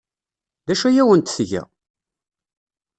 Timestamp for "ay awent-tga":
0.87-1.61